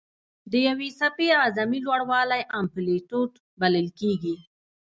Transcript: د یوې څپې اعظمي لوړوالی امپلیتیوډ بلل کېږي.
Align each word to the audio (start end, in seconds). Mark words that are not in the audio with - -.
د 0.51 0.53
یوې 0.67 0.89
څپې 0.99 1.27
اعظمي 1.41 1.79
لوړوالی 1.87 2.41
امپلیتیوډ 2.59 3.31
بلل 3.61 3.87
کېږي. 3.99 4.35